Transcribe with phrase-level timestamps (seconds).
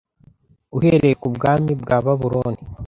[0.77, 2.61] uhereye ku bwami bwa Babuloni